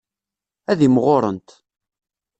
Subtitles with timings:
[0.71, 1.49] Ad imɣurent.